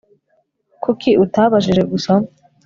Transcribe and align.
Kuki 0.83 1.09
utabajije 1.23 1.83
gusa 1.91 2.13